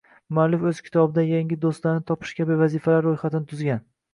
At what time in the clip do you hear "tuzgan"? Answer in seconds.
3.53-3.89